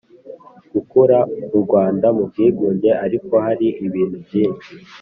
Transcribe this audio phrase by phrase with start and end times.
[0.73, 1.17] gukura
[1.55, 4.69] u Rwanda mu bwigunge Ariko hari ibintu byinshi